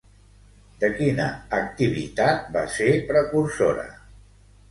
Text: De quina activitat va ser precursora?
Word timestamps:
De 0.83 0.87
quina 0.93 1.25
activitat 1.57 2.49
va 2.57 2.65
ser 2.77 2.89
precursora? 3.13 3.87